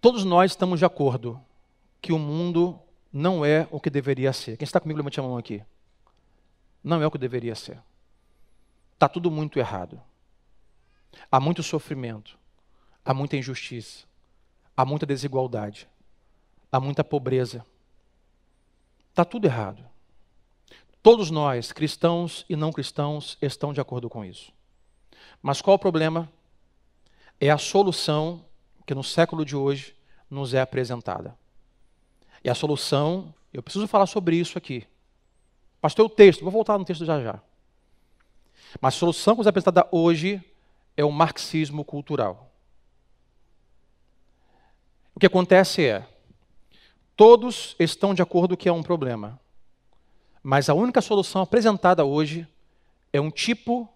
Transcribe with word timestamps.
Todos 0.00 0.24
nós 0.24 0.52
estamos 0.52 0.78
de 0.78 0.84
acordo 0.84 1.40
que 2.00 2.12
o 2.12 2.18
mundo 2.18 2.78
não 3.12 3.44
é 3.44 3.66
o 3.70 3.80
que 3.80 3.90
deveria 3.90 4.32
ser. 4.32 4.56
Quem 4.56 4.64
está 4.64 4.78
comigo, 4.78 4.98
levante 4.98 5.18
a 5.18 5.22
mão 5.22 5.36
aqui. 5.36 5.62
Não 6.82 7.02
é 7.02 7.06
o 7.06 7.10
que 7.10 7.18
deveria 7.18 7.54
ser. 7.54 7.82
Está 8.94 9.08
tudo 9.08 9.30
muito 9.30 9.58
errado. 9.58 10.00
Há 11.30 11.40
muito 11.40 11.62
sofrimento, 11.62 12.38
há 13.04 13.12
muita 13.12 13.36
injustiça, 13.36 14.04
há 14.76 14.84
muita 14.84 15.06
desigualdade, 15.06 15.88
há 16.70 16.78
muita 16.78 17.02
pobreza. 17.02 17.64
Está 19.10 19.24
tudo 19.24 19.46
errado. 19.46 19.84
Todos 21.02 21.30
nós, 21.30 21.72
cristãos 21.72 22.44
e 22.48 22.54
não 22.54 22.72
cristãos, 22.72 23.38
estão 23.40 23.72
de 23.72 23.80
acordo 23.80 24.08
com 24.08 24.24
isso. 24.24 24.52
Mas 25.42 25.60
qual 25.60 25.76
o 25.76 25.78
problema? 25.78 26.30
É 27.40 27.50
a 27.50 27.58
solução 27.58 28.44
que 28.88 28.94
no 28.94 29.04
século 29.04 29.44
de 29.44 29.54
hoje 29.54 29.94
nos 30.30 30.54
é 30.54 30.62
apresentada. 30.62 31.36
E 32.42 32.48
a 32.48 32.54
solução, 32.54 33.34
eu 33.52 33.62
preciso 33.62 33.86
falar 33.86 34.06
sobre 34.06 34.34
isso 34.34 34.56
aqui. 34.56 34.86
Pastor, 35.78 36.06
o 36.06 36.08
texto, 36.08 36.40
vou 36.40 36.50
voltar 36.50 36.78
no 36.78 36.86
texto 36.86 37.04
já 37.04 37.22
já. 37.22 37.38
Mas 38.80 38.94
a 38.94 38.98
solução 38.98 39.34
que 39.34 39.40
nos 39.40 39.46
é 39.46 39.50
apresentada 39.50 39.86
hoje 39.92 40.42
é 40.96 41.04
o 41.04 41.12
marxismo 41.12 41.84
cultural. 41.84 42.50
O 45.14 45.20
que 45.20 45.26
acontece 45.26 45.84
é, 45.84 46.08
todos 47.14 47.76
estão 47.78 48.14
de 48.14 48.22
acordo 48.22 48.56
que 48.56 48.70
é 48.70 48.72
um 48.72 48.82
problema, 48.82 49.38
mas 50.42 50.70
a 50.70 50.74
única 50.74 51.02
solução 51.02 51.42
apresentada 51.42 52.06
hoje 52.06 52.48
é 53.12 53.20
um 53.20 53.30
tipo 53.30 53.86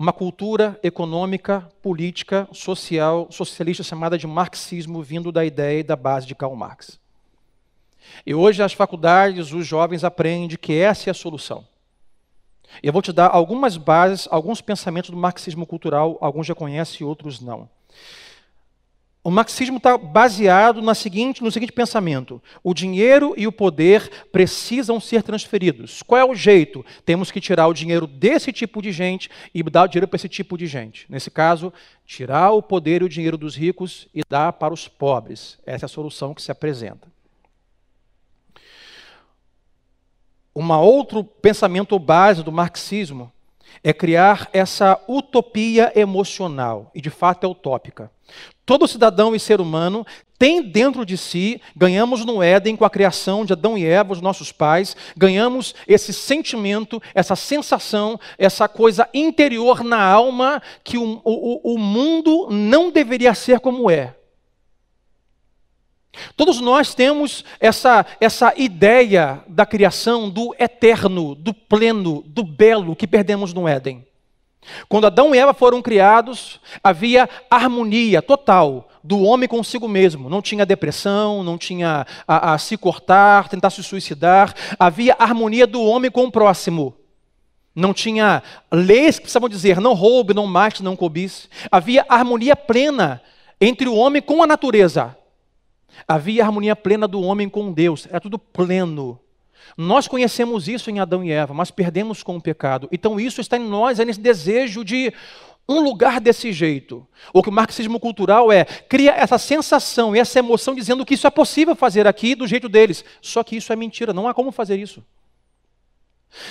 uma 0.00 0.14
cultura 0.14 0.80
econômica, 0.82 1.68
política, 1.82 2.48
social, 2.54 3.26
socialista 3.30 3.82
chamada 3.82 4.16
de 4.16 4.26
marxismo, 4.26 5.02
vindo 5.02 5.30
da 5.30 5.44
ideia 5.44 5.80
e 5.80 5.82
da 5.82 5.94
base 5.94 6.26
de 6.26 6.34
Karl 6.34 6.56
Marx. 6.56 6.98
E 8.24 8.34
hoje 8.34 8.62
as 8.62 8.72
faculdades, 8.72 9.52
os 9.52 9.66
jovens 9.66 10.02
aprendem 10.02 10.56
que 10.56 10.72
essa 10.72 11.10
é 11.10 11.12
a 11.12 11.14
solução. 11.14 11.66
Eu 12.82 12.94
vou 12.94 13.02
te 13.02 13.12
dar 13.12 13.26
algumas 13.26 13.76
bases, 13.76 14.26
alguns 14.30 14.62
pensamentos 14.62 15.10
do 15.10 15.18
marxismo 15.18 15.66
cultural, 15.66 16.16
alguns 16.22 16.46
já 16.46 16.54
conhecem, 16.54 17.06
outros 17.06 17.38
não. 17.38 17.68
O 19.22 19.30
marxismo 19.30 19.76
está 19.76 19.98
baseado 19.98 20.80
na 20.80 20.94
seguinte, 20.94 21.42
no 21.42 21.52
seguinte 21.52 21.72
pensamento: 21.72 22.42
o 22.62 22.72
dinheiro 22.72 23.34
e 23.36 23.46
o 23.46 23.52
poder 23.52 24.26
precisam 24.32 24.98
ser 24.98 25.22
transferidos. 25.22 26.02
Qual 26.02 26.18
é 26.18 26.24
o 26.24 26.34
jeito? 26.34 26.84
Temos 27.04 27.30
que 27.30 27.40
tirar 27.40 27.66
o 27.66 27.74
dinheiro 27.74 28.06
desse 28.06 28.50
tipo 28.50 28.80
de 28.80 28.90
gente 28.90 29.28
e 29.54 29.62
dar 29.62 29.84
o 29.84 29.88
dinheiro 29.88 30.08
para 30.08 30.16
esse 30.16 30.28
tipo 30.28 30.56
de 30.56 30.66
gente. 30.66 31.04
Nesse 31.08 31.30
caso, 31.30 31.70
tirar 32.06 32.52
o 32.52 32.62
poder 32.62 33.02
e 33.02 33.04
o 33.04 33.08
dinheiro 33.08 33.36
dos 33.36 33.54
ricos 33.54 34.08
e 34.14 34.22
dar 34.26 34.54
para 34.54 34.72
os 34.72 34.88
pobres. 34.88 35.58
Essa 35.66 35.84
é 35.84 35.86
a 35.86 35.88
solução 35.88 36.32
que 36.32 36.40
se 36.40 36.50
apresenta. 36.50 37.06
Um 40.56 40.72
outro 40.72 41.22
pensamento 41.22 41.98
base 41.98 42.42
do 42.42 42.50
marxismo 42.50 43.30
é 43.82 43.92
criar 43.92 44.48
essa 44.52 45.00
utopia 45.08 45.92
emocional, 45.94 46.90
e 46.94 47.00
de 47.00 47.10
fato 47.10 47.44
é 47.44 47.48
utópica. 47.48 48.10
Todo 48.64 48.86
cidadão 48.86 49.34
e 49.34 49.40
ser 49.40 49.60
humano 49.60 50.06
tem 50.38 50.62
dentro 50.62 51.04
de 51.04 51.18
si, 51.18 51.60
ganhamos 51.76 52.24
no 52.24 52.42
Éden 52.42 52.76
com 52.76 52.84
a 52.84 52.90
criação 52.90 53.44
de 53.44 53.52
Adão 53.52 53.76
e 53.76 53.84
Eva, 53.84 54.12
os 54.12 54.20
nossos 54.20 54.52
pais, 54.52 54.96
ganhamos 55.16 55.74
esse 55.86 56.12
sentimento, 56.12 57.02
essa 57.14 57.36
sensação, 57.36 58.18
essa 58.38 58.66
coisa 58.68 59.08
interior 59.12 59.84
na 59.84 60.02
alma 60.02 60.62
que 60.82 60.96
o, 60.96 61.20
o, 61.24 61.74
o 61.74 61.78
mundo 61.78 62.48
não 62.50 62.90
deveria 62.90 63.34
ser 63.34 63.60
como 63.60 63.90
é. 63.90 64.14
Todos 66.36 66.60
nós 66.60 66.94
temos 66.94 67.44
essa, 67.60 68.04
essa 68.20 68.52
ideia 68.56 69.44
da 69.46 69.64
criação 69.64 70.28
do 70.28 70.54
eterno, 70.58 71.34
do 71.34 71.54
pleno, 71.54 72.22
do 72.26 72.42
belo 72.42 72.96
que 72.96 73.06
perdemos 73.06 73.52
no 73.52 73.68
Éden. 73.68 74.04
Quando 74.88 75.06
Adão 75.06 75.34
e 75.34 75.38
Eva 75.38 75.54
foram 75.54 75.80
criados, 75.80 76.60
havia 76.82 77.28
harmonia 77.48 78.20
total 78.20 78.88
do 79.02 79.22
homem 79.22 79.48
consigo 79.48 79.88
mesmo. 79.88 80.28
Não 80.28 80.42
tinha 80.42 80.66
depressão, 80.66 81.42
não 81.42 81.56
tinha 81.56 82.06
a, 82.26 82.54
a 82.54 82.58
se 82.58 82.76
cortar, 82.76 83.48
tentar 83.48 83.70
se 83.70 83.82
suicidar. 83.82 84.54
Havia 84.78 85.16
harmonia 85.18 85.66
do 85.66 85.82
homem 85.82 86.10
com 86.10 86.24
o 86.24 86.32
próximo. 86.32 86.94
Não 87.74 87.94
tinha 87.94 88.42
leis 88.70 89.16
que 89.16 89.22
precisavam 89.22 89.48
dizer 89.48 89.80
não 89.80 89.94
roube, 89.94 90.34
não 90.34 90.46
mate, 90.46 90.82
não 90.82 90.96
cobice. 90.96 91.48
Havia 91.70 92.04
harmonia 92.08 92.54
plena 92.54 93.22
entre 93.60 93.88
o 93.88 93.94
homem 93.94 94.20
com 94.20 94.42
a 94.42 94.46
natureza. 94.46 95.16
Havia 96.06 96.44
harmonia 96.44 96.76
plena 96.76 97.06
do 97.06 97.20
homem 97.20 97.48
com 97.48 97.72
Deus. 97.72 98.06
Era 98.08 98.20
tudo 98.20 98.38
pleno. 98.38 99.18
Nós 99.76 100.08
conhecemos 100.08 100.68
isso 100.68 100.90
em 100.90 100.98
Adão 100.98 101.22
e 101.22 101.30
Eva, 101.30 101.54
mas 101.54 101.70
perdemos 101.70 102.22
com 102.22 102.36
o 102.36 102.40
pecado. 102.40 102.88
Então 102.90 103.20
isso 103.20 103.40
está 103.40 103.56
em 103.56 103.68
nós, 103.68 104.00
é 104.00 104.04
nesse 104.04 104.20
desejo 104.20 104.84
de 104.84 105.12
um 105.68 105.80
lugar 105.80 106.20
desse 106.20 106.52
jeito. 106.52 107.06
O 107.32 107.42
que 107.42 107.48
o 107.48 107.52
marxismo 107.52 108.00
cultural 108.00 108.50
é, 108.50 108.64
cria 108.64 109.12
essa 109.12 109.38
sensação 109.38 110.16
e 110.16 110.18
essa 110.18 110.38
emoção 110.38 110.74
dizendo 110.74 111.06
que 111.06 111.14
isso 111.14 111.26
é 111.26 111.30
possível 111.30 111.76
fazer 111.76 112.06
aqui 112.06 112.34
do 112.34 112.46
jeito 112.46 112.68
deles. 112.68 113.04
Só 113.22 113.44
que 113.44 113.56
isso 113.56 113.72
é 113.72 113.76
mentira, 113.76 114.12
não 114.12 114.26
há 114.26 114.34
como 114.34 114.50
fazer 114.50 114.78
isso. 114.78 115.04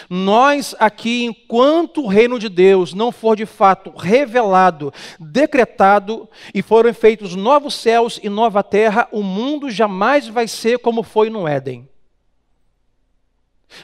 Nós 0.09 0.75
aqui, 0.79 1.23
enquanto 1.23 2.03
o 2.03 2.07
reino 2.07 2.38
de 2.38 2.50
Deus 2.50 2.94
não 2.94 3.12
for 3.12 3.35
de 3.35 3.45
fato 3.45 3.91
revelado, 3.91 4.94
decretado 5.19 6.29
e 6.53 6.62
forem 6.62 6.94
feitos 6.94 7.35
novos 7.35 7.75
céus 7.75 8.19
e 8.22 8.29
nova 8.29 8.62
terra, 8.62 9.07
o 9.12 9.23
mundo 9.23 9.69
jamais 9.69 10.28
vai 10.28 10.47
ser 10.47 10.79
como 10.79 11.01
foi 11.01 11.29
no 11.29 11.47
Éden. 11.47 11.88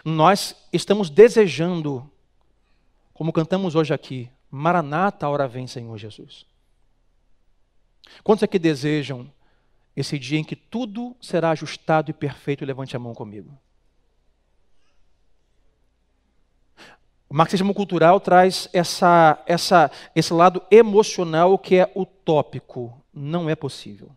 Nós 0.03 0.55
estamos 0.73 1.09
desejando, 1.09 2.09
como 3.13 3.31
cantamos 3.31 3.75
hoje 3.75 3.93
aqui, 3.93 4.29
Maranata, 4.49 5.29
hora 5.29 5.47
vem, 5.47 5.67
Senhor 5.67 5.97
Jesus. 5.97 6.45
Quantos 8.23 8.43
aqui 8.43 8.59
desejam 8.59 9.31
esse 9.95 10.19
dia 10.19 10.39
em 10.39 10.43
que 10.43 10.55
tudo 10.55 11.15
será 11.21 11.51
ajustado 11.51 12.09
e 12.11 12.13
perfeito? 12.13 12.65
Levante 12.65 12.95
a 12.95 12.99
mão 12.99 13.13
comigo. 13.13 13.57
Marxismo 17.35 17.73
cultural 17.73 18.17
traz 18.21 18.69
essa, 18.71 19.37
essa, 19.45 19.91
esse 20.15 20.33
lado 20.33 20.61
emocional 20.71 21.57
que 21.59 21.75
é 21.75 21.91
utópico. 21.93 22.93
Não 23.13 23.49
é 23.49 23.55
possível. 23.55 24.09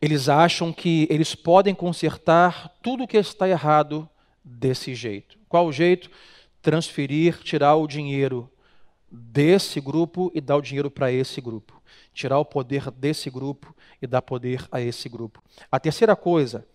Eles 0.00 0.28
acham 0.30 0.72
que 0.72 1.06
eles 1.10 1.34
podem 1.34 1.74
consertar 1.74 2.74
tudo 2.82 3.04
o 3.04 3.06
que 3.06 3.18
está 3.18 3.46
errado 3.46 4.08
desse 4.42 4.94
jeito. 4.94 5.38
Qual 5.46 5.66
o 5.66 5.72
jeito? 5.72 6.10
Transferir, 6.62 7.38
tirar 7.42 7.74
o 7.74 7.86
dinheiro 7.86 8.50
desse 9.10 9.82
grupo 9.82 10.32
e 10.34 10.40
dar 10.40 10.56
o 10.56 10.62
dinheiro 10.62 10.90
para 10.90 11.12
esse 11.12 11.42
grupo. 11.42 11.78
Tirar 12.14 12.38
o 12.38 12.44
poder 12.44 12.90
desse 12.90 13.28
grupo 13.28 13.74
e 14.00 14.06
dar 14.06 14.22
poder 14.22 14.66
a 14.72 14.80
esse 14.80 15.10
grupo. 15.10 15.42
A 15.70 15.78
terceira 15.78 16.16
coisa 16.16 16.66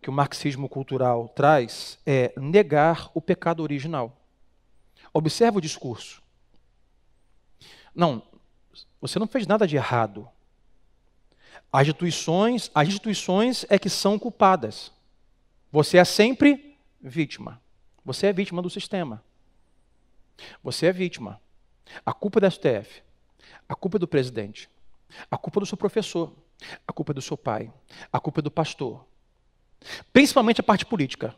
que 0.00 0.10
o 0.10 0.12
marxismo 0.12 0.68
cultural 0.68 1.28
traz 1.28 1.98
é 2.06 2.32
negar 2.36 3.10
o 3.14 3.20
pecado 3.20 3.62
original. 3.62 4.16
Observe 5.12 5.58
o 5.58 5.60
discurso. 5.60 6.22
Não, 7.94 8.22
você 9.00 9.18
não 9.18 9.26
fez 9.26 9.46
nada 9.46 9.66
de 9.66 9.76
errado. 9.76 10.28
As 11.72 11.82
instituições, 11.82 12.70
as 12.74 12.88
instituições 12.88 13.64
é 13.68 13.78
que 13.78 13.88
são 13.88 14.18
culpadas. 14.18 14.92
Você 15.72 15.98
é 15.98 16.04
sempre 16.04 16.78
vítima. 17.00 17.60
Você 18.04 18.26
é 18.26 18.32
vítima 18.32 18.62
do 18.62 18.70
sistema. 18.70 19.22
Você 20.62 20.86
é 20.86 20.92
vítima. 20.92 21.40
A 22.04 22.12
culpa 22.12 22.38
é 22.38 22.42
da 22.42 22.50
STF. 22.50 23.02
A 23.68 23.74
culpa 23.74 23.96
é 23.96 24.00
do 24.00 24.08
presidente. 24.08 24.68
A 25.30 25.36
culpa 25.36 25.58
é 25.58 25.60
do 25.60 25.66
seu 25.66 25.76
professor. 25.76 26.32
A 26.86 26.92
culpa 26.92 27.12
é 27.12 27.14
do 27.14 27.22
seu 27.22 27.36
pai. 27.36 27.72
A 28.12 28.20
culpa 28.20 28.40
é 28.40 28.42
do 28.42 28.50
pastor. 28.50 29.04
Principalmente 30.12 30.60
a 30.60 30.64
parte 30.64 30.84
política. 30.84 31.34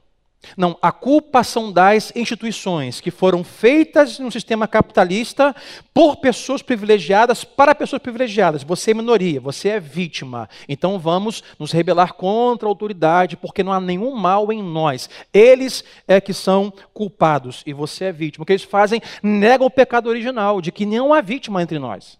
Não, 0.56 0.78
a 0.80 0.92
culpa 0.92 1.42
são 1.42 1.72
das 1.72 2.14
instituições 2.14 3.00
que 3.00 3.10
foram 3.10 3.42
feitas 3.42 4.18
no 4.18 4.30
sistema 4.30 4.68
capitalista 4.68 5.54
por 5.92 6.16
pessoas 6.16 6.62
privilegiadas 6.62 7.42
para 7.42 7.74
pessoas 7.74 8.00
privilegiadas. 8.00 8.62
Você 8.62 8.92
é 8.92 8.94
minoria, 8.94 9.40
você 9.40 9.70
é 9.70 9.80
vítima. 9.80 10.48
Então 10.68 10.98
vamos 10.98 11.42
nos 11.58 11.72
rebelar 11.72 12.14
contra 12.14 12.68
a 12.68 12.70
autoridade, 12.70 13.36
porque 13.36 13.64
não 13.64 13.72
há 13.72 13.80
nenhum 13.80 14.14
mal 14.14 14.52
em 14.52 14.62
nós. 14.62 15.10
Eles 15.32 15.84
é 16.06 16.20
que 16.20 16.32
são 16.32 16.72
culpados 16.94 17.62
e 17.66 17.72
você 17.72 18.06
é 18.06 18.12
vítima. 18.12 18.44
O 18.44 18.46
que 18.46 18.52
eles 18.52 18.62
fazem? 18.62 19.02
Negam 19.22 19.66
o 19.66 19.70
pecado 19.70 20.08
original, 20.08 20.60
de 20.60 20.70
que 20.70 20.86
não 20.86 21.12
há 21.12 21.20
vítima 21.20 21.62
entre 21.62 21.78
nós. 21.78 22.18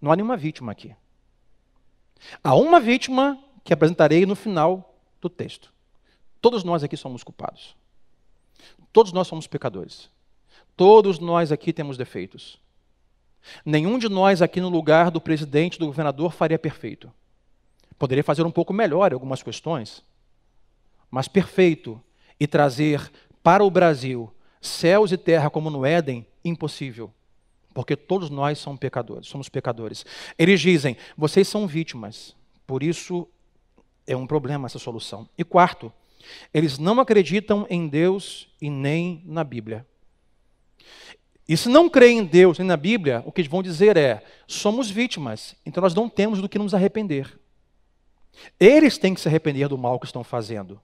Não 0.00 0.10
há 0.10 0.16
nenhuma 0.16 0.36
vítima 0.36 0.72
aqui. 0.72 0.94
Há 2.42 2.54
uma 2.54 2.80
vítima 2.80 3.38
que 3.64 3.72
apresentarei 3.72 4.26
no 4.26 4.36
final 4.36 4.94
do 5.20 5.28
texto. 5.28 5.72
Todos 6.40 6.62
nós 6.62 6.84
aqui 6.84 6.96
somos 6.96 7.24
culpados. 7.24 7.74
Todos 8.92 9.12
nós 9.12 9.26
somos 9.26 9.46
pecadores. 9.46 10.10
Todos 10.76 11.18
nós 11.18 11.50
aqui 11.50 11.72
temos 11.72 11.96
defeitos. 11.96 12.60
Nenhum 13.64 13.98
de 13.98 14.08
nós 14.08 14.42
aqui 14.42 14.60
no 14.60 14.68
lugar 14.68 15.10
do 15.10 15.20
presidente, 15.20 15.78
do 15.78 15.86
governador, 15.86 16.32
faria 16.32 16.58
perfeito. 16.58 17.10
Poderia 17.98 18.24
fazer 18.24 18.42
um 18.42 18.50
pouco 18.50 18.72
melhor 18.72 19.10
em 19.10 19.14
algumas 19.14 19.42
questões, 19.42 20.04
mas 21.10 21.28
perfeito 21.28 22.00
e 22.38 22.46
trazer 22.46 23.10
para 23.42 23.64
o 23.64 23.70
Brasil 23.70 24.32
céus 24.60 25.12
e 25.12 25.16
terra 25.16 25.50
como 25.50 25.70
no 25.70 25.84
Éden, 25.84 26.26
impossível. 26.44 27.12
Porque 27.72 27.96
todos 27.96 28.30
nós 28.30 28.58
somos 28.58 28.78
pecadores, 28.78 29.28
somos 29.28 29.48
pecadores. 29.48 30.04
Eles 30.38 30.60
dizem: 30.60 30.96
vocês 31.16 31.48
são 31.48 31.66
vítimas, 31.66 32.34
por 32.66 32.82
isso 32.82 33.28
é 34.06 34.16
um 34.16 34.26
problema 34.26 34.66
essa 34.66 34.78
solução. 34.78 35.28
E 35.36 35.44
quarto, 35.44 35.92
eles 36.52 36.78
não 36.78 37.00
acreditam 37.00 37.66
em 37.68 37.88
Deus 37.88 38.48
e 38.60 38.70
nem 38.70 39.22
na 39.24 39.44
Bíblia. 39.44 39.86
E 41.46 41.56
se 41.56 41.68
não 41.68 41.90
creem 41.90 42.18
em 42.18 42.24
Deus 42.24 42.58
nem 42.58 42.66
na 42.66 42.76
Bíblia, 42.76 43.22
o 43.26 43.32
que 43.32 43.40
eles 43.40 43.50
vão 43.50 43.62
dizer 43.62 43.96
é: 43.96 44.24
somos 44.46 44.90
vítimas, 44.90 45.54
então 45.64 45.82
nós 45.82 45.94
não 45.94 46.08
temos 46.08 46.40
do 46.40 46.48
que 46.48 46.58
nos 46.58 46.74
arrepender. 46.74 47.38
Eles 48.58 48.98
têm 48.98 49.14
que 49.14 49.20
se 49.20 49.28
arrepender 49.28 49.68
do 49.68 49.78
mal 49.78 49.98
que 50.00 50.06
estão 50.06 50.24
fazendo. 50.24 50.80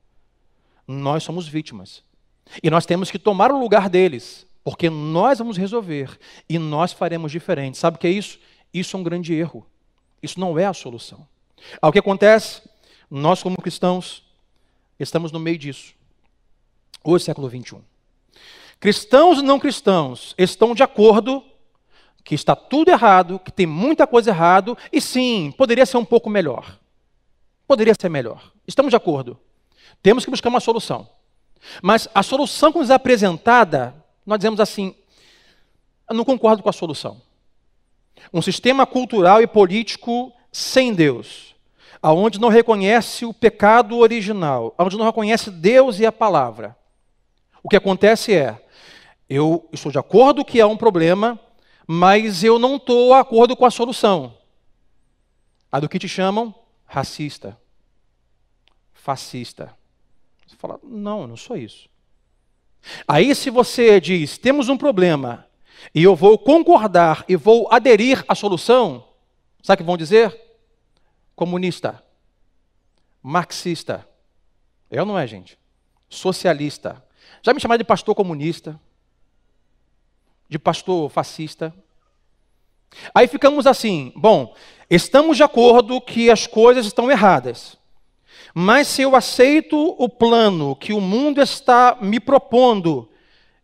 Nós 0.86 1.22
somos 1.22 1.48
vítimas. 1.48 2.02
E 2.62 2.70
nós 2.70 2.84
temos 2.84 3.10
que 3.10 3.18
tomar 3.18 3.52
o 3.52 3.60
lugar 3.60 3.88
deles, 3.88 4.46
porque 4.64 4.90
nós 4.90 5.38
vamos 5.38 5.56
resolver 5.56 6.18
e 6.48 6.58
nós 6.58 6.92
faremos 6.92 7.32
diferente. 7.32 7.78
Sabe 7.78 7.96
o 7.96 8.00
que 8.00 8.06
é 8.06 8.10
isso? 8.10 8.38
Isso 8.72 8.96
é 8.96 9.00
um 9.00 9.02
grande 9.02 9.32
erro. 9.32 9.66
Isso 10.22 10.38
não 10.38 10.58
é 10.58 10.66
a 10.66 10.72
solução. 10.72 11.26
Ao 11.80 11.92
que 11.92 11.98
acontece, 11.98 12.62
nós 13.10 13.42
como 13.42 13.56
cristãos 13.56 14.22
estamos 14.98 15.32
no 15.32 15.40
meio 15.40 15.58
disso. 15.58 15.94
Hoje, 17.02 17.24
século 17.24 17.48
21. 17.48 17.82
Cristãos 18.78 19.38
e 19.38 19.42
não 19.42 19.58
cristãos 19.58 20.34
estão 20.38 20.74
de 20.74 20.82
acordo 20.82 21.42
que 22.22 22.34
está 22.34 22.54
tudo 22.54 22.90
errado, 22.90 23.38
que 23.38 23.50
tem 23.50 23.66
muita 23.66 24.06
coisa 24.06 24.30
errado, 24.30 24.76
e 24.92 25.00
sim, 25.00 25.52
poderia 25.56 25.84
ser 25.84 25.96
um 25.96 26.04
pouco 26.04 26.30
melhor. 26.30 26.78
Poderia 27.66 27.94
ser 27.98 28.08
melhor. 28.08 28.52
Estamos 28.66 28.90
de 28.90 28.96
acordo. 28.96 29.38
Temos 30.02 30.24
que 30.24 30.30
buscar 30.30 30.48
uma 30.48 30.60
solução. 30.60 31.08
Mas 31.82 32.08
a 32.14 32.22
solução 32.22 32.72
que 32.72 32.78
nos 32.78 32.90
é 32.90 32.94
apresentada, 32.94 33.94
nós 34.24 34.38
dizemos 34.38 34.60
assim: 34.60 34.94
eu 36.08 36.14
não 36.14 36.24
concordo 36.24 36.62
com 36.62 36.68
a 36.68 36.72
solução. 36.72 37.20
Um 38.32 38.42
sistema 38.42 38.86
cultural 38.86 39.42
e 39.42 39.46
político 39.46 40.32
sem 40.52 40.92
Deus, 40.92 41.49
aonde 42.02 42.40
não 42.40 42.48
reconhece 42.48 43.24
o 43.24 43.34
pecado 43.34 43.98
original, 43.98 44.74
aonde 44.78 44.96
não 44.96 45.04
reconhece 45.04 45.50
Deus 45.50 45.98
e 45.98 46.06
a 46.06 46.12
palavra. 46.12 46.76
O 47.62 47.68
que 47.68 47.76
acontece 47.76 48.34
é, 48.34 48.64
eu 49.28 49.68
estou 49.72 49.92
de 49.92 49.98
acordo 49.98 50.44
que 50.44 50.60
há 50.60 50.66
um 50.66 50.76
problema, 50.76 51.38
mas 51.86 52.42
eu 52.42 52.58
não 52.58 52.76
estou 52.76 53.08
de 53.08 53.20
acordo 53.20 53.56
com 53.56 53.66
a 53.66 53.70
solução. 53.70 54.34
A 55.70 55.78
do 55.78 55.88
que 55.88 55.98
te 55.98 56.08
chamam 56.08 56.54
racista, 56.86 57.56
fascista. 58.92 59.76
Você 60.46 60.56
fala, 60.56 60.80
não, 60.82 61.22
eu 61.22 61.28
não 61.28 61.36
sou 61.36 61.56
isso. 61.56 61.88
Aí, 63.06 63.34
se 63.34 63.50
você 63.50 64.00
diz, 64.00 64.38
temos 64.38 64.68
um 64.68 64.76
problema, 64.76 65.46
e 65.94 66.02
eu 66.02 66.16
vou 66.16 66.38
concordar 66.38 67.24
e 67.28 67.36
vou 67.36 67.68
aderir 67.70 68.24
à 68.26 68.34
solução, 68.34 69.06
sabe 69.62 69.74
o 69.74 69.84
que 69.84 69.86
vão 69.86 69.96
dizer? 69.96 70.49
Comunista, 71.40 72.04
marxista. 73.22 74.06
Eu 74.90 75.06
não 75.06 75.18
é, 75.18 75.26
gente. 75.26 75.58
Socialista. 76.06 77.02
Já 77.40 77.54
me 77.54 77.60
chamaram 77.60 77.78
de 77.78 77.84
pastor 77.84 78.14
comunista, 78.14 78.78
de 80.50 80.58
pastor 80.58 81.08
fascista. 81.08 81.74
Aí 83.14 83.26
ficamos 83.26 83.66
assim, 83.66 84.12
bom, 84.14 84.54
estamos 84.90 85.38
de 85.38 85.42
acordo 85.42 85.98
que 85.98 86.30
as 86.30 86.46
coisas 86.46 86.84
estão 86.84 87.10
erradas. 87.10 87.78
Mas 88.52 88.86
se 88.88 89.00
eu 89.00 89.16
aceito 89.16 89.96
o 89.98 90.10
plano 90.10 90.76
que 90.76 90.92
o 90.92 91.00
mundo 91.00 91.40
está 91.40 91.96
me 92.02 92.20
propondo, 92.20 93.08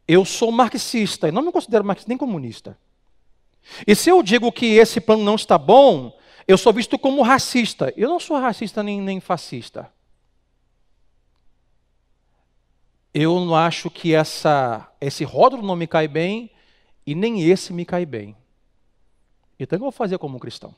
eu 0.08 0.24
sou 0.24 0.50
marxista, 0.50 1.28
e 1.28 1.30
não 1.30 1.42
me 1.42 1.52
considero 1.52 1.84
marxista 1.84 2.08
nem 2.08 2.16
comunista. 2.16 2.78
E 3.86 3.94
se 3.94 4.08
eu 4.08 4.22
digo 4.22 4.50
que 4.50 4.64
esse 4.64 4.98
plano 4.98 5.22
não 5.22 5.34
está 5.34 5.58
bom, 5.58 6.15
eu 6.46 6.56
sou 6.56 6.72
visto 6.72 6.98
como 6.98 7.22
racista. 7.22 7.92
Eu 7.96 8.08
não 8.08 8.20
sou 8.20 8.38
racista 8.38 8.82
nem, 8.82 9.00
nem 9.00 9.20
fascista. 9.20 9.90
Eu 13.12 13.40
não 13.40 13.54
acho 13.54 13.90
que 13.90 14.14
essa, 14.14 14.88
esse 15.00 15.24
rótulo 15.24 15.66
não 15.66 15.74
me 15.74 15.86
cai 15.86 16.06
bem 16.06 16.50
e 17.06 17.14
nem 17.14 17.42
esse 17.42 17.72
me 17.72 17.84
cai 17.84 18.04
bem. 18.04 18.36
Então, 19.58 19.76
eu 19.76 19.80
vou 19.80 19.90
fazer 19.90 20.18
como 20.18 20.38
cristão. 20.38 20.74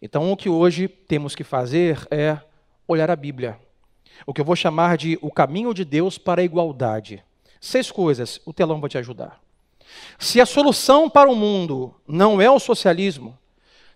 Então, 0.00 0.32
o 0.32 0.36
que 0.36 0.48
hoje 0.48 0.88
temos 0.88 1.34
que 1.34 1.44
fazer 1.44 2.06
é 2.10 2.38
olhar 2.88 3.10
a 3.10 3.16
Bíblia. 3.16 3.60
O 4.26 4.32
que 4.32 4.40
eu 4.40 4.44
vou 4.44 4.56
chamar 4.56 4.96
de 4.96 5.18
o 5.20 5.30
caminho 5.30 5.74
de 5.74 5.84
Deus 5.84 6.16
para 6.16 6.40
a 6.40 6.44
igualdade. 6.44 7.22
Seis 7.60 7.90
coisas, 7.90 8.40
o 8.44 8.52
telão 8.52 8.80
vai 8.80 8.88
te 8.88 8.98
ajudar. 8.98 9.42
Se 10.18 10.40
a 10.40 10.46
solução 10.46 11.10
para 11.10 11.30
o 11.30 11.36
mundo 11.36 11.94
não 12.06 12.40
é 12.40 12.50
o 12.50 12.58
socialismo, 12.58 13.38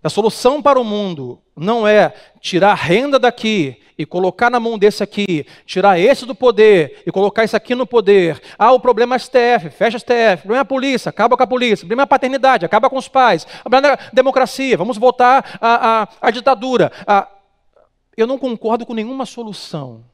a 0.02 0.08
solução 0.08 0.62
para 0.62 0.78
o 0.78 0.84
mundo 0.84 1.40
não 1.56 1.86
é 1.86 2.14
tirar 2.40 2.74
renda 2.74 3.18
daqui 3.18 3.80
e 3.98 4.06
colocar 4.06 4.48
na 4.48 4.60
mão 4.60 4.78
desse 4.78 5.02
aqui, 5.02 5.44
tirar 5.66 5.98
esse 5.98 6.24
do 6.24 6.34
poder 6.34 7.02
e 7.04 7.10
colocar 7.10 7.42
isso 7.42 7.56
aqui 7.56 7.74
no 7.74 7.84
poder. 7.84 8.40
Ah, 8.56 8.70
o 8.70 8.78
problema 8.78 9.16
é 9.16 9.18
STF, 9.18 9.70
fecha 9.70 9.98
STF. 9.98 10.36
O 10.36 10.42
problema 10.42 10.58
é 10.58 10.60
a 10.60 10.64
polícia, 10.64 11.10
acaba 11.10 11.36
com 11.36 11.42
a 11.42 11.46
polícia. 11.46 11.84
O 11.84 11.88
problema 11.88 12.02
é 12.02 12.04
a 12.04 12.06
paternidade, 12.06 12.64
acaba 12.64 12.88
com 12.88 12.96
os 12.96 13.08
pais. 13.08 13.44
O 13.60 13.70
problema 13.70 13.88
é 13.88 13.92
a 13.92 14.10
democracia, 14.12 14.76
vamos 14.76 14.96
voltar 14.98 15.58
à, 15.60 16.30
ditadura. 16.30 16.92
Ah, 17.04 17.26
eu 18.16 18.26
não 18.26 18.38
concordo 18.38 18.86
com 18.86 18.94
nenhuma 18.94 19.26
solução. 19.26 20.04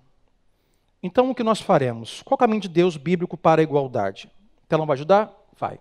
Então, 1.02 1.30
o 1.30 1.34
que 1.34 1.42
nós 1.42 1.60
faremos? 1.60 2.22
Qual 2.22 2.36
o 2.36 2.38
caminho 2.38 2.62
de 2.62 2.68
Deus 2.68 2.96
bíblico 2.96 3.36
para 3.36 3.60
a 3.60 3.62
igualdade? 3.62 4.30
O 4.64 4.66
telão 4.66 4.86
vai 4.86 4.94
ajudar? 4.94 5.30
Vai. 5.58 5.78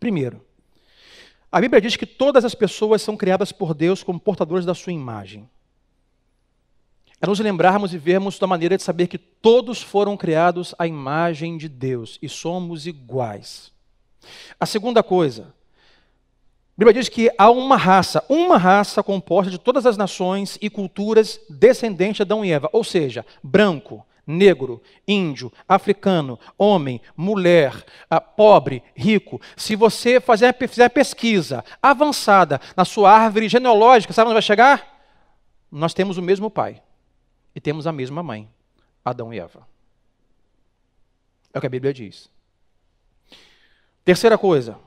Primeiro, 0.00 0.40
a 1.50 1.60
Bíblia 1.60 1.80
diz 1.80 1.96
que 1.96 2.06
todas 2.06 2.44
as 2.44 2.54
pessoas 2.54 3.00
são 3.02 3.16
criadas 3.16 3.52
por 3.52 3.74
Deus 3.74 4.02
como 4.02 4.20
portadores 4.20 4.66
da 4.66 4.74
sua 4.74 4.92
imagem. 4.92 5.48
É 7.20 7.26
nos 7.26 7.40
lembrarmos 7.40 7.92
e 7.92 7.98
vermos 7.98 8.38
da 8.38 8.46
maneira 8.46 8.76
de 8.76 8.82
saber 8.82 9.08
que 9.08 9.18
todos 9.18 9.82
foram 9.82 10.16
criados 10.16 10.74
à 10.78 10.86
imagem 10.86 11.58
de 11.58 11.68
Deus 11.68 12.18
e 12.22 12.28
somos 12.28 12.86
iguais. 12.86 13.72
A 14.60 14.66
segunda 14.66 15.02
coisa, 15.02 15.42
a 15.44 16.78
Bíblia 16.78 16.94
diz 16.94 17.08
que 17.08 17.28
há 17.36 17.50
uma 17.50 17.76
raça, 17.76 18.24
uma 18.28 18.56
raça 18.56 19.02
composta 19.02 19.50
de 19.50 19.58
todas 19.58 19.84
as 19.84 19.96
nações 19.96 20.56
e 20.62 20.70
culturas 20.70 21.40
descendentes 21.48 22.18
de 22.18 22.22
Adão 22.22 22.44
e 22.44 22.52
Eva, 22.52 22.68
ou 22.72 22.84
seja, 22.84 23.26
branco, 23.42 24.06
negro, 24.28 24.80
índio, 25.06 25.52
africano, 25.66 26.38
homem, 26.56 27.00
mulher, 27.16 27.84
ah, 28.08 28.20
pobre, 28.20 28.82
rico. 28.94 29.40
Se 29.56 29.74
você 29.74 30.20
fazer, 30.20 30.54
fizer 30.68 30.88
pesquisa 30.90 31.64
avançada 31.82 32.60
na 32.76 32.84
sua 32.84 33.10
árvore 33.10 33.48
genealógica, 33.48 34.12
sabe 34.12 34.26
onde 34.28 34.34
vai 34.34 34.42
chegar? 34.42 35.02
Nós 35.72 35.94
temos 35.94 36.18
o 36.18 36.22
mesmo 36.22 36.50
pai 36.50 36.82
e 37.54 37.60
temos 37.60 37.86
a 37.86 37.92
mesma 37.92 38.22
mãe, 38.22 38.48
Adão 39.04 39.32
e 39.32 39.40
Eva. 39.40 39.66
É 41.52 41.58
o 41.58 41.60
que 41.60 41.66
a 41.66 41.70
Bíblia 41.70 41.92
diz. 41.92 42.30
Terceira 44.04 44.38
coisa, 44.38 44.78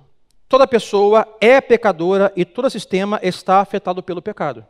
Toda 0.52 0.68
pessoa 0.68 1.26
é 1.40 1.62
pecadora 1.62 2.30
e 2.36 2.44
todo 2.44 2.70
sistema 2.70 3.22
está 3.24 3.62
afetado 3.62 4.04
pelo 4.04 4.22
pecado. 4.22 4.66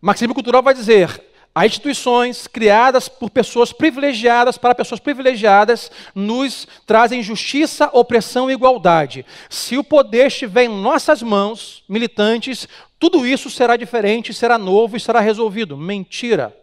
O 0.00 0.06
marxismo 0.06 0.32
cultural 0.32 0.62
vai 0.62 0.72
dizer: 0.72 1.22
há 1.54 1.66
instituições 1.66 2.46
criadas 2.46 3.08
por 3.08 3.30
pessoas 3.30 3.72
privilegiadas 3.72 4.56
para 4.56 4.74
pessoas 4.74 5.00
privilegiadas 5.00 5.90
nos 6.14 6.66
trazem 6.86 7.22
justiça, 7.22 7.90
opressão 7.92 8.50
e 8.50 8.54
igualdade. 8.54 9.26
Se 9.48 9.76
o 9.76 9.84
poder 9.84 10.28
estiver 10.28 10.64
em 10.64 10.68
nossas 10.68 11.22
mãos, 11.22 11.82
militantes, 11.88 12.68
tudo 12.98 13.26
isso 13.26 13.50
será 13.50 13.76
diferente, 13.76 14.32
será 14.32 14.56
novo 14.56 14.96
e 14.96 15.00
será 15.00 15.20
resolvido. 15.20 15.76
Mentira. 15.76 16.56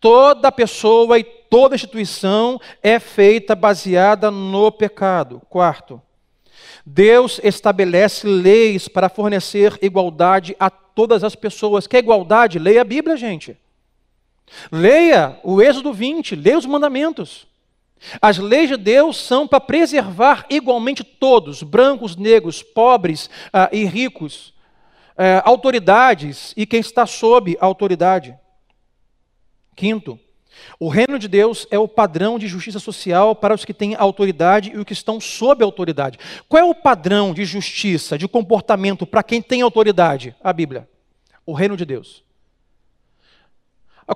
Toda 0.00 0.52
pessoa 0.52 1.18
e 1.18 1.24
toda 1.24 1.74
instituição 1.74 2.60
é 2.82 2.98
feita 2.98 3.54
baseada 3.54 4.30
no 4.30 4.70
pecado. 4.72 5.42
Quarto, 5.48 6.00
Deus 6.86 7.38
estabelece 7.42 8.26
leis 8.26 8.88
para 8.88 9.10
fornecer 9.10 9.78
igualdade 9.82 10.56
a 10.58 10.70
todas 10.70 11.22
as 11.22 11.34
pessoas. 11.34 11.86
Quer 11.86 11.98
igualdade? 11.98 12.58
Leia 12.58 12.80
a 12.80 12.84
Bíblia, 12.84 13.16
gente. 13.16 13.56
Leia 14.70 15.38
o 15.42 15.60
Êxodo 15.60 15.92
20, 15.92 16.34
leia 16.34 16.58
os 16.58 16.66
mandamentos. 16.66 17.46
As 18.22 18.38
leis 18.38 18.68
de 18.68 18.76
Deus 18.76 19.16
são 19.16 19.46
para 19.46 19.60
preservar 19.60 20.46
igualmente 20.48 21.02
todos, 21.02 21.62
brancos, 21.62 22.16
negros, 22.16 22.62
pobres 22.62 23.28
ah, 23.52 23.68
e 23.72 23.84
ricos, 23.84 24.54
ah, 25.16 25.42
autoridades 25.44 26.54
e 26.56 26.64
quem 26.64 26.80
está 26.80 27.06
sob 27.06 27.56
autoridade. 27.60 28.36
Quinto, 29.74 30.18
O 30.78 30.88
reino 30.88 31.18
de 31.18 31.28
Deus 31.28 31.66
é 31.70 31.78
o 31.78 31.88
padrão 31.88 32.38
de 32.38 32.46
justiça 32.46 32.78
social 32.78 33.34
para 33.34 33.54
os 33.54 33.64
que 33.64 33.74
têm 33.74 33.94
autoridade 33.94 34.70
e 34.70 34.76
os 34.76 34.84
que 34.84 34.92
estão 34.92 35.20
sob 35.20 35.62
autoridade. 35.62 36.18
Qual 36.48 36.60
é 36.60 36.64
o 36.64 36.74
padrão 36.74 37.32
de 37.32 37.44
justiça, 37.44 38.18
de 38.18 38.26
comportamento 38.28 39.06
para 39.06 39.22
quem 39.22 39.40
tem 39.40 39.62
autoridade? 39.62 40.34
A 40.42 40.52
Bíblia. 40.52 40.88
O 41.46 41.52
reino 41.52 41.76
de 41.76 41.84
Deus. 41.84 42.24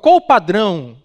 Qual 0.01 0.17
o 0.17 0.21
padrão 0.21 0.97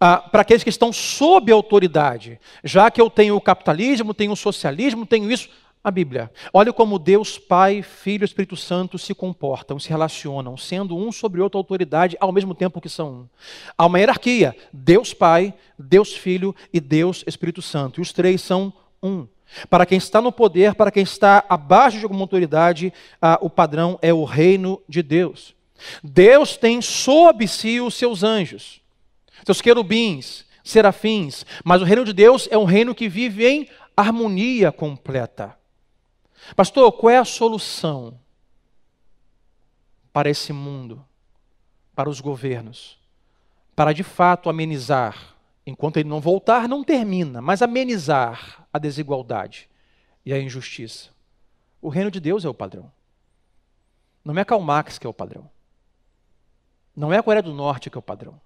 ah, 0.00 0.18
para 0.18 0.42
aqueles 0.42 0.62
que 0.62 0.70
estão 0.70 0.92
sob 0.92 1.50
autoridade? 1.50 2.40
Já 2.62 2.90
que 2.90 3.00
eu 3.00 3.10
tenho 3.10 3.36
o 3.36 3.40
capitalismo, 3.40 4.14
tenho 4.14 4.32
o 4.32 4.36
socialismo, 4.36 5.06
tenho 5.06 5.30
isso 5.30 5.48
a 5.82 5.90
Bíblia. 5.90 6.30
Olha 6.52 6.72
como 6.72 6.98
Deus, 6.98 7.38
Pai, 7.38 7.82
Filho 7.82 8.22
e 8.22 8.24
Espírito 8.24 8.56
Santo 8.56 8.98
se 8.98 9.14
comportam, 9.14 9.78
se 9.78 9.88
relacionam, 9.88 10.56
sendo 10.56 10.96
um 10.96 11.10
sobre 11.10 11.40
outro 11.40 11.58
autoridade 11.58 12.16
ao 12.20 12.32
mesmo 12.32 12.54
tempo 12.54 12.80
que 12.80 12.88
são 12.88 13.10
um. 13.10 13.28
Há 13.76 13.86
uma 13.86 13.98
hierarquia: 13.98 14.54
Deus 14.72 15.14
Pai, 15.14 15.54
Deus 15.78 16.12
Filho 16.12 16.54
e 16.72 16.80
Deus 16.80 17.24
Espírito 17.26 17.62
Santo. 17.62 18.00
E 18.00 18.02
os 18.02 18.12
três 18.12 18.42
são 18.42 18.72
um. 19.02 19.26
Para 19.70 19.86
quem 19.86 19.96
está 19.96 20.20
no 20.20 20.30
poder, 20.30 20.74
para 20.74 20.90
quem 20.90 21.02
está 21.02 21.42
abaixo 21.48 21.98
de 21.98 22.04
alguma 22.04 22.22
autoridade, 22.22 22.92
ah, 23.20 23.38
o 23.40 23.48
padrão 23.48 23.98
é 24.02 24.12
o 24.12 24.24
reino 24.24 24.80
de 24.86 25.02
Deus. 25.02 25.54
Deus 26.02 26.56
tem 26.56 26.82
sob 26.82 27.46
si 27.46 27.80
os 27.80 27.94
seus 27.94 28.22
anjos, 28.22 28.80
seus 29.44 29.60
querubins, 29.60 30.44
serafins, 30.64 31.46
mas 31.64 31.80
o 31.80 31.84
reino 31.84 32.04
de 32.04 32.12
Deus 32.12 32.48
é 32.50 32.58
um 32.58 32.64
reino 32.64 32.94
que 32.94 33.08
vive 33.08 33.46
em 33.46 33.68
harmonia 33.96 34.70
completa. 34.70 35.56
Pastor, 36.54 36.92
qual 36.92 37.10
é 37.10 37.18
a 37.18 37.24
solução 37.24 38.18
para 40.12 40.30
esse 40.30 40.52
mundo, 40.52 41.04
para 41.94 42.08
os 42.08 42.20
governos, 42.20 42.98
para 43.74 43.92
de 43.92 44.02
fato 44.02 44.48
amenizar, 44.48 45.34
enquanto 45.66 45.98
ele 45.98 46.08
não 46.08 46.20
voltar, 46.20 46.68
não 46.68 46.84
termina, 46.84 47.40
mas 47.40 47.62
amenizar 47.62 48.66
a 48.72 48.78
desigualdade 48.78 49.68
e 50.24 50.32
a 50.32 50.40
injustiça? 50.40 51.10
O 51.80 51.88
reino 51.88 52.10
de 52.10 52.20
Deus 52.20 52.44
é 52.44 52.48
o 52.48 52.54
padrão. 52.54 52.90
Não 54.24 54.36
é 54.36 54.44
Karl 54.44 54.60
Marx 54.60 54.98
que 54.98 55.06
é 55.06 55.10
o 55.10 55.14
padrão. 55.14 55.48
Não 56.98 57.12
é 57.12 57.18
a 57.18 57.22
Coreia 57.22 57.42
do 57.42 57.54
Norte 57.54 57.88
que 57.88 57.96
é 57.96 58.00
o 58.00 58.02
padrão. 58.02 58.40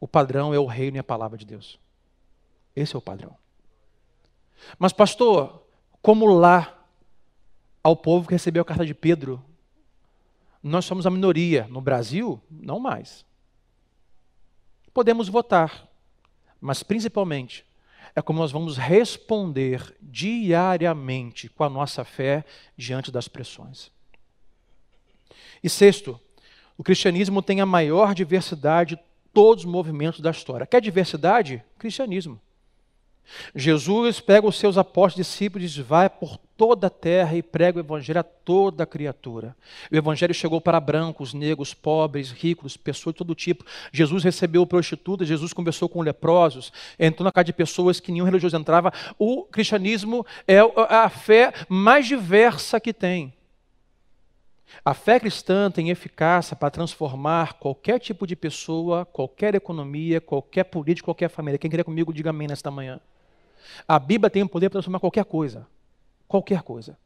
O 0.00 0.08
padrão 0.08 0.52
é 0.52 0.58
o 0.58 0.66
reino 0.66 0.96
e 0.96 1.00
a 1.00 1.04
palavra 1.04 1.38
de 1.38 1.46
Deus. 1.46 1.78
Esse 2.74 2.96
é 2.96 2.98
o 2.98 3.00
padrão. 3.00 3.36
Mas, 4.76 4.92
pastor, 4.92 5.62
como 6.02 6.26
lá 6.26 6.84
ao 7.80 7.94
povo 7.94 8.26
que 8.26 8.34
recebeu 8.34 8.62
a 8.62 8.64
carta 8.64 8.84
de 8.84 8.92
Pedro. 8.92 9.40
Nós 10.60 10.84
somos 10.84 11.06
a 11.06 11.10
minoria. 11.10 11.68
No 11.68 11.80
Brasil, 11.80 12.42
não 12.50 12.80
mais. 12.80 13.24
Podemos 14.92 15.28
votar, 15.28 15.86
mas 16.60 16.82
principalmente 16.82 17.64
é 18.16 18.22
como 18.22 18.38
nós 18.38 18.50
vamos 18.50 18.78
responder 18.78 19.96
diariamente 20.00 21.48
com 21.48 21.62
a 21.62 21.68
nossa 21.68 22.04
fé 22.04 22.44
diante 22.76 23.12
das 23.12 23.28
pressões. 23.28 23.92
E 25.62 25.68
sexto, 25.68 26.18
o 26.76 26.82
cristianismo 26.82 27.42
tem 27.42 27.60
a 27.60 27.66
maior 27.66 28.14
diversidade 28.14 28.96
de 28.96 29.02
todos 29.32 29.64
os 29.64 29.70
movimentos 29.70 30.20
da 30.20 30.30
história. 30.30 30.66
Quer 30.66 30.80
diversidade? 30.80 31.62
Cristianismo. 31.78 32.40
Jesus 33.54 34.20
pega 34.20 34.46
os 34.46 34.58
seus 34.58 34.76
apóstolos 34.76 35.26
discípulos 35.26 35.64
e 35.64 35.74
diz: 35.74 35.86
vai 35.86 36.10
por 36.10 36.36
toda 36.56 36.88
a 36.88 36.90
terra 36.90 37.36
e 37.36 37.42
prega 37.42 37.78
o 37.78 37.80
evangelho 37.80 38.20
a 38.20 38.22
toda 38.22 38.86
criatura. 38.86 39.56
O 39.90 39.96
evangelho 39.96 40.34
chegou 40.34 40.60
para 40.60 40.78
brancos, 40.78 41.32
negros, 41.32 41.72
pobres, 41.72 42.30
ricos, 42.30 42.76
pessoas 42.76 43.14
de 43.14 43.18
todo 43.18 43.34
tipo. 43.34 43.64
Jesus 43.92 44.22
recebeu 44.22 44.66
prostitutas, 44.66 45.26
Jesus 45.26 45.52
conversou 45.52 45.88
com 45.88 46.02
leprosos, 46.02 46.72
entrou 46.98 47.24
na 47.24 47.32
casa 47.32 47.46
de 47.46 47.52
pessoas 47.52 47.98
que 47.98 48.12
nenhum 48.12 48.24
religioso 48.24 48.56
entrava. 48.56 48.92
O 49.18 49.44
cristianismo 49.44 50.24
é 50.46 50.58
a 50.88 51.08
fé 51.08 51.52
mais 51.68 52.06
diversa 52.06 52.78
que 52.78 52.92
tem. 52.92 53.32
A 54.82 54.94
fé 54.94 55.20
cristã 55.20 55.70
tem 55.70 55.90
eficácia 55.90 56.56
para 56.56 56.70
transformar 56.70 57.54
qualquer 57.54 57.98
tipo 57.98 58.26
de 58.26 58.34
pessoa, 58.34 59.04
qualquer 59.04 59.54
economia, 59.54 60.20
qualquer 60.20 60.64
política, 60.64 61.06
qualquer 61.06 61.28
família. 61.28 61.58
Quem 61.58 61.70
quer 61.70 61.84
comigo, 61.84 62.12
diga 62.12 62.30
amém 62.30 62.48
nesta 62.48 62.70
manhã. 62.70 62.98
A 63.86 63.98
Bíblia 63.98 64.30
tem 64.30 64.42
o 64.42 64.48
poder 64.48 64.68
para 64.68 64.76
transformar 64.76 65.00
qualquer 65.00 65.24
coisa. 65.24 65.66
Qualquer 66.26 66.62
coisa. 66.62 66.96